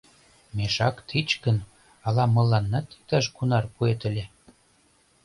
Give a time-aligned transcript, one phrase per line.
[0.55, 1.57] —Мешак тич гын,
[2.07, 4.25] ала мыланнат иктаж-кунар пуэт ыле.